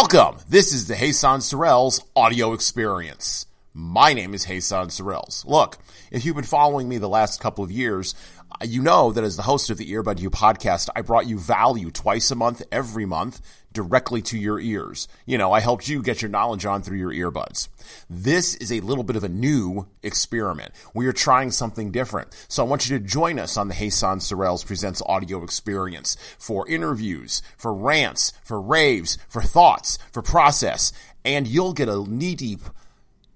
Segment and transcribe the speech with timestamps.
[0.00, 0.38] Welcome.
[0.48, 3.46] This is the Jesan Sorrells audio experience.
[3.74, 5.44] My name is Jesan Sorrells.
[5.44, 5.76] Look,
[6.12, 8.14] if you've been following me the last couple of years,
[8.62, 11.90] you know that as the host of the Earbud You podcast, I brought you value
[11.90, 13.40] twice a month, every month,
[13.72, 15.06] directly to your ears.
[15.26, 17.68] You know, I helped you get your knowledge on through your earbuds.
[18.08, 20.72] This is a little bit of a new experiment.
[20.94, 22.34] We are trying something different.
[22.48, 26.68] So I want you to join us on the Jesan Sorrells Presents audio experience for
[26.68, 30.92] interviews, for rants, for raves, for thoughts, for process,
[31.24, 32.60] and you'll get a knee deep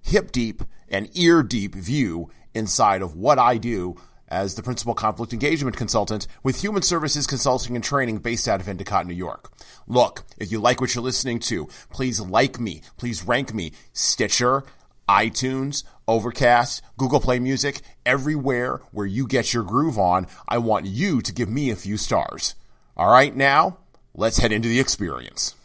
[0.01, 3.95] hip deep and ear deep view inside of what I do
[4.27, 8.67] as the principal conflict engagement consultant with Human Services Consulting and Training based out of
[8.67, 9.51] Endicott, New York.
[9.87, 14.63] Look, if you like what you're listening to, please like me, please rank me, Stitcher,
[15.07, 21.21] iTunes, Overcast, Google Play Music, everywhere where you get your groove on, I want you
[21.21, 22.55] to give me a few stars.
[22.95, 23.77] All right, now,
[24.13, 25.55] let's head into the experience.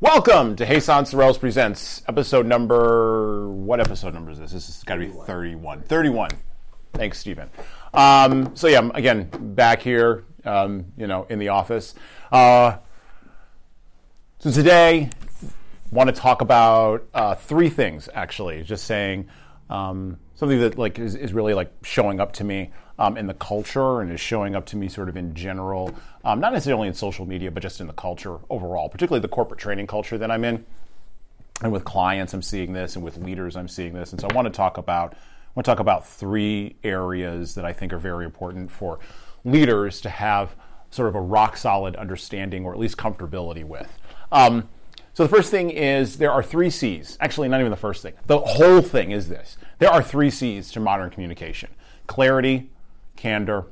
[0.00, 3.48] Welcome to Jesan Sorrells Presents, episode number.
[3.48, 4.52] What episode number is this?
[4.52, 5.82] This has got to be 31.
[5.82, 6.30] 31.
[6.92, 7.50] Thanks, Stephen.
[7.92, 11.96] Um, so, yeah, again, back here, um, you know, in the office.
[12.30, 12.76] Uh,
[14.38, 15.10] so, today,
[15.90, 18.62] want to talk about uh, three things, actually.
[18.62, 19.28] Just saying
[19.68, 23.34] um, something that, like, is, is really, like, showing up to me um, in the
[23.34, 25.92] culture and is showing up to me sort of in general,
[26.24, 29.58] um, not necessarily in social media, but just in the culture overall, particularly the corporate
[29.58, 30.64] training culture that I'm in.
[31.60, 34.12] And with clients, I'm seeing this, and with leaders, I'm seeing this.
[34.12, 37.64] And so I want to talk about I want to talk about three areas that
[37.64, 39.00] I think are very important for
[39.44, 40.54] leaders to have
[40.90, 43.98] sort of a rock solid understanding or at least comfortability with.
[44.30, 44.68] Um,
[45.18, 47.18] so the first thing is there are three C's.
[47.20, 48.12] Actually, not even the first thing.
[48.28, 49.56] The whole thing is this.
[49.80, 51.70] There are three C's to modern communication:
[52.06, 52.70] clarity,
[53.16, 53.64] candor,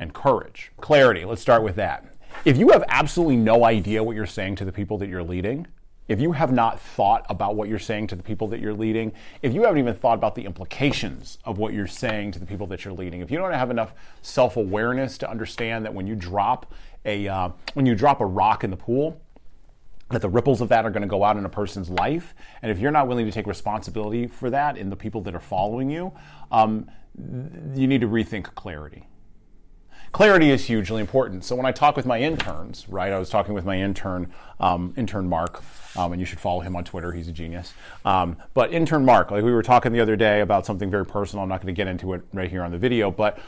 [0.00, 0.72] and courage.
[0.80, 2.04] Clarity, let's start with that.
[2.44, 5.68] If you have absolutely no idea what you're saying to the people that you're leading,
[6.08, 9.12] if you have not thought about what you're saying to the people that you're leading,
[9.40, 12.66] if you haven't even thought about the implications of what you're saying to the people
[12.66, 13.92] that you're leading, if you don't have enough
[14.22, 18.70] self-awareness to understand that when you drop a uh, when you drop a rock in
[18.70, 19.20] the pool,
[20.10, 22.70] that the ripples of that are going to go out in a person's life, and
[22.70, 25.90] if you're not willing to take responsibility for that in the people that are following
[25.90, 26.12] you,
[26.50, 26.90] um,
[27.74, 29.06] you need to rethink clarity.
[30.12, 31.44] Clarity is hugely important.
[31.44, 34.94] So when I talk with my interns, right, I was talking with my intern, um,
[34.96, 35.62] intern Mark,
[35.98, 37.10] um, and you should follow him on Twitter.
[37.10, 37.74] He's a genius.
[38.04, 41.42] Um, but intern Mark, like we were talking the other day about something very personal.
[41.42, 43.38] I'm not going to get into it right here on the video, but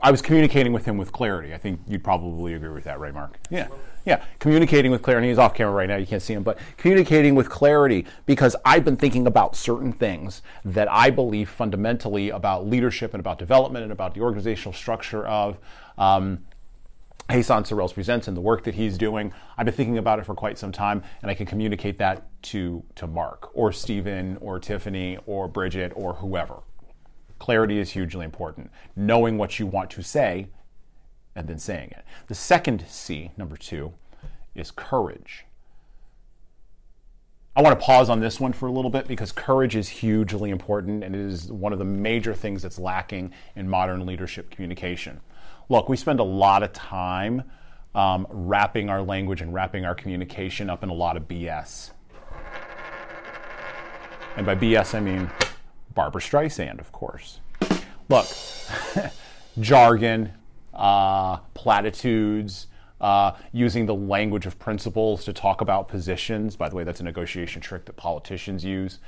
[0.00, 1.52] I was communicating with him with clarity.
[1.52, 3.38] I think you'd probably agree with that, right, Mark?
[3.50, 3.68] Yeah.
[4.06, 5.28] Yeah, communicating with clarity.
[5.28, 5.96] He's off camera right now.
[5.96, 10.40] You can't see him, but communicating with clarity because I've been thinking about certain things
[10.64, 15.58] that I believe fundamentally about leadership and about development and about the organizational structure of
[15.98, 16.38] um,
[17.30, 19.32] Jesan Sorrells Presents and the work that he's doing.
[19.56, 22.82] I've been thinking about it for quite some time, and I can communicate that to,
[22.96, 26.56] to Mark or Stephen or Tiffany or Bridget or whoever.
[27.38, 28.70] Clarity is hugely important.
[28.96, 30.48] Knowing what you want to say
[31.36, 32.04] and then saying it.
[32.26, 33.92] The second C, number two,
[34.54, 35.46] is courage.
[37.56, 40.50] I want to pause on this one for a little bit because courage is hugely
[40.50, 45.20] important and it is one of the major things that's lacking in modern leadership communication.
[45.70, 47.44] Look, we spend a lot of time
[47.94, 51.92] um, wrapping our language and wrapping our communication up in a lot of BS.
[54.36, 55.30] And by BS, I mean
[55.94, 57.38] Barbra Streisand, of course.
[58.08, 58.26] Look,
[59.60, 60.32] jargon,
[60.74, 62.66] uh, platitudes,
[63.00, 66.56] uh, using the language of principles to talk about positions.
[66.56, 68.98] By the way, that's a negotiation trick that politicians use.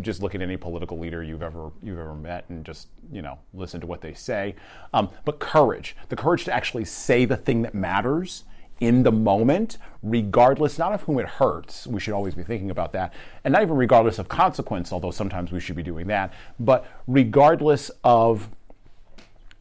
[0.00, 3.38] Just look at any political leader you've ever you've ever met and just you know
[3.52, 4.54] listen to what they say.
[4.92, 8.44] Um, but courage, the courage to actually say the thing that matters
[8.80, 11.86] in the moment, regardless not of whom it hurts.
[11.86, 13.12] We should always be thinking about that,
[13.44, 14.92] and not even regardless of consequence.
[14.92, 18.48] Although sometimes we should be doing that, but regardless of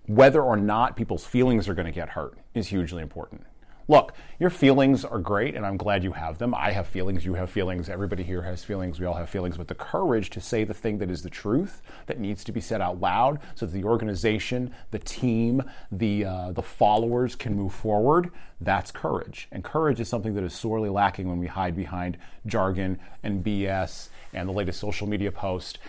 [0.07, 3.45] whether or not people's feelings are going to get hurt is hugely important.
[3.87, 6.55] Look, your feelings are great, and I'm glad you have them.
[6.55, 9.67] I have feelings, you have feelings, everybody here has feelings, we all have feelings, but
[9.67, 12.79] the courage to say the thing that is the truth, that needs to be said
[12.79, 18.31] out loud, so that the organization, the team, the, uh, the followers can move forward,
[18.61, 19.49] that's courage.
[19.51, 24.07] And courage is something that is sorely lacking when we hide behind jargon and BS
[24.33, 25.79] and the latest social media post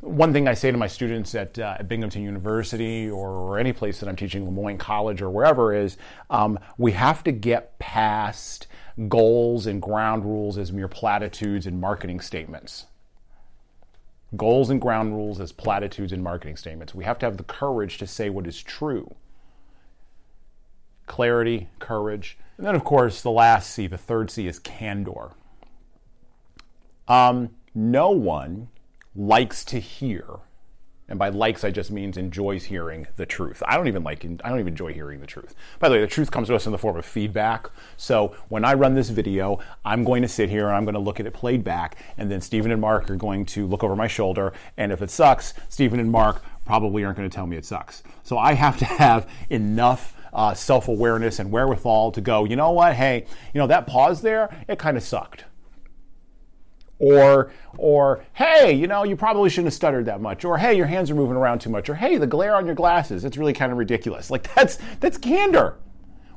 [0.00, 3.72] one thing I say to my students at, uh, at Binghamton University or, or, any
[3.72, 5.96] place that I'm teaching, Le Moyne College or wherever, is
[6.30, 8.68] um, we have to get past
[9.08, 12.86] goals and ground rules as mere platitudes and marketing statements.
[14.36, 16.94] Goals and ground rules as platitudes and marketing statements.
[16.94, 19.14] We have to have the courage to say what is true.
[21.06, 22.38] Clarity, courage.
[22.56, 25.30] And then, of course, the last C, the third C, is candor.
[27.08, 28.68] Um, no one
[29.14, 30.40] likes to hear
[31.08, 33.62] and by likes, I just means enjoys hearing the truth.
[33.66, 35.54] I don't even like, I don't even enjoy hearing the truth.
[35.78, 37.70] By the way, the truth comes to us in the form of feedback.
[37.96, 41.00] So when I run this video, I'm going to sit here and I'm going to
[41.00, 43.96] look at it played back, and then Stephen and Mark are going to look over
[43.96, 44.52] my shoulder.
[44.76, 48.02] And if it sucks, Stephen and Mark probably aren't going to tell me it sucks.
[48.22, 52.72] So I have to have enough uh, self awareness and wherewithal to go, you know
[52.72, 52.94] what?
[52.94, 53.24] Hey,
[53.54, 55.44] you know, that pause there, it kind of sucked
[56.98, 60.86] or or hey you know you probably shouldn't have stuttered that much or hey your
[60.86, 63.52] hands are moving around too much or hey the glare on your glasses it's really
[63.52, 65.76] kind of ridiculous like that's that's candor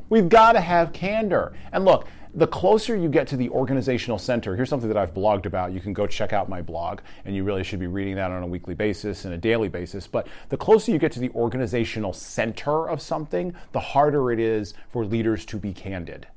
[0.10, 4.56] we've got to have candor and look the closer you get to the organizational center,
[4.56, 5.74] here's something that I've blogged about.
[5.74, 8.42] You can go check out my blog, and you really should be reading that on
[8.42, 10.08] a weekly basis and a daily basis.
[10.08, 14.74] But the closer you get to the organizational center of something, the harder it is
[14.90, 16.28] for leaders to be candid.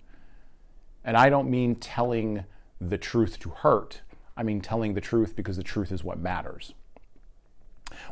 [1.05, 2.45] And I don't mean telling
[2.81, 4.01] the truth to hurt.
[4.37, 6.75] I mean telling the truth because the truth is what matters.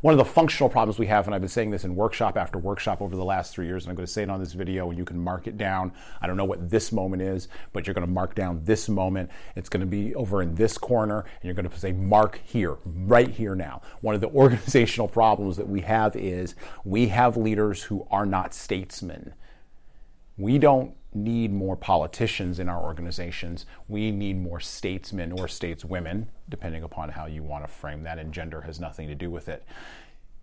[0.01, 2.59] One of the functional problems we have, and I've been saying this in workshop after
[2.59, 4.89] workshop over the last three years, and I'm going to say it on this video,
[4.89, 5.93] and you can mark it down.
[6.21, 9.31] I don't know what this moment is, but you're going to mark down this moment.
[9.57, 12.77] It's going to be over in this corner, and you're going to say, mark here,
[12.85, 13.83] right here now.
[14.01, 16.55] One of the organizational problems that we have is
[16.85, 19.35] we have leaders who are not statesmen.
[20.37, 23.67] We don't need more politicians in our organizations.
[23.88, 28.32] We need more statesmen or stateswomen, depending upon how you want to frame that, and
[28.32, 29.64] gender has nothing to do with it.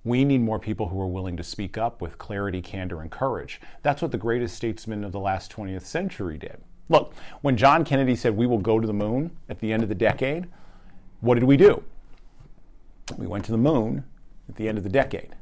[0.03, 3.59] We need more people who are willing to speak up with clarity, candor, and courage.
[3.83, 6.57] That's what the greatest statesmen of the last 20th century did.
[6.87, 9.89] Look, when John Kennedy said we will go to the moon at the end of
[9.89, 10.47] the decade,
[11.21, 11.83] what did we do?
[13.17, 14.05] We went to the moon
[14.47, 15.35] at the end of the decade.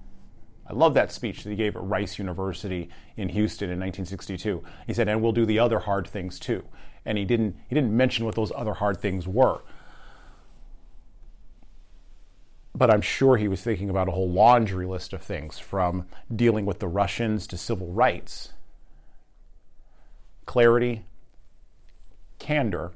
[0.69, 4.63] I love that speech that he gave at Rice University in Houston in 1962.
[4.85, 6.65] He said, "And we'll do the other hard things too."
[7.05, 9.61] And he didn't he didn't mention what those other hard things were.
[12.75, 16.65] But I'm sure he was thinking about a whole laundry list of things from dealing
[16.65, 18.53] with the Russians to civil rights.
[20.45, 21.05] Clarity,
[22.37, 22.91] candor,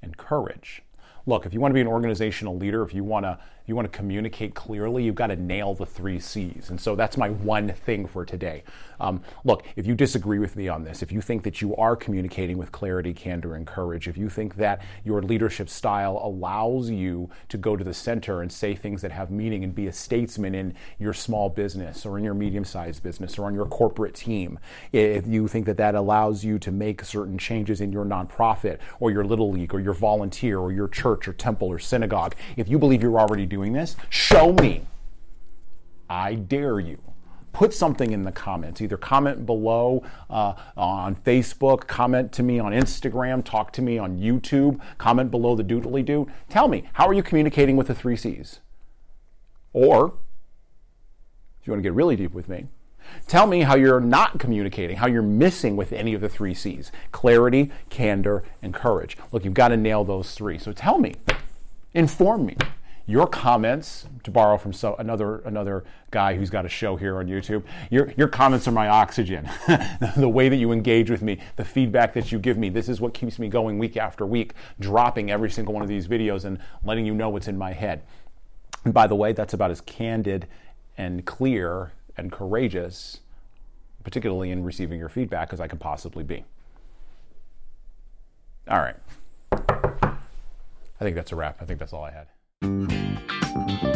[0.00, 0.82] and courage.
[1.26, 3.90] Look, if you want to be an organizational leader, if you want to you want
[3.90, 6.70] to communicate clearly, you've got to nail the three C's.
[6.70, 8.64] And so that's my one thing for today.
[8.98, 11.94] Um, look, if you disagree with me on this, if you think that you are
[11.94, 17.30] communicating with clarity, candor, and courage, if you think that your leadership style allows you
[17.48, 20.54] to go to the center and say things that have meaning and be a statesman
[20.54, 24.58] in your small business or in your medium sized business or on your corporate team,
[24.92, 29.12] if you think that that allows you to make certain changes in your nonprofit or
[29.12, 32.78] your little league or your volunteer or your church or temple or synagogue, if you
[32.78, 33.96] believe you're already doing doing this?
[34.08, 34.86] Show me.
[36.08, 36.98] I dare you.
[37.52, 38.80] Put something in the comments.
[38.80, 44.18] Either comment below uh, on Facebook, comment to me on Instagram, talk to me on
[44.18, 46.28] YouTube, comment below the doodly doo.
[46.48, 48.60] Tell me, how are you communicating with the three C's?
[49.72, 50.14] Or,
[51.60, 52.66] if you want to get really deep with me,
[53.26, 56.90] Tell me how you're not communicating, how you're missing with any of the three C's
[57.12, 59.16] clarity, candor, and courage.
[59.32, 60.58] Look, you've got to nail those three.
[60.58, 61.14] So tell me,
[61.94, 62.56] inform me.
[63.06, 67.26] Your comments, to borrow from so, another another guy who's got a show here on
[67.26, 69.50] YouTube, your your comments are my oxygen.
[70.16, 73.00] the way that you engage with me, the feedback that you give me, this is
[73.00, 76.60] what keeps me going week after week, dropping every single one of these videos and
[76.84, 78.02] letting you know what's in my head.
[78.84, 80.46] And by the way, that's about as candid
[80.96, 83.20] and clear and courageous,
[84.04, 86.44] particularly in receiving your feedback, as I could possibly be.
[88.68, 88.96] All right.
[89.50, 91.56] I think that's a wrap.
[91.60, 93.89] I think that's all I had.